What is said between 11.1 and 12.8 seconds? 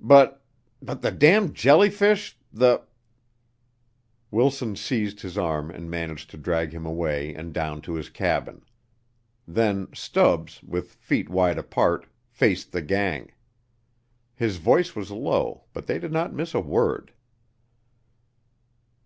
wide apart, faced the